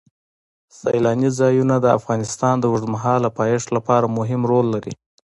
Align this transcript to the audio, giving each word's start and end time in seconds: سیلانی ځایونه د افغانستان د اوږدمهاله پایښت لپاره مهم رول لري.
سیلانی 0.79 1.29
ځایونه 1.39 1.75
د 1.79 1.85
افغانستان 1.97 2.55
د 2.59 2.63
اوږدمهاله 2.71 3.29
پایښت 3.39 3.67
لپاره 3.77 4.13
مهم 4.17 4.41
رول 4.51 4.65
لري. 4.75 4.93